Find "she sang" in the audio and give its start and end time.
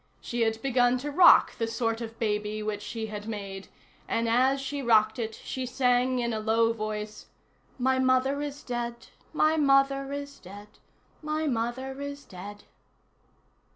5.35-6.17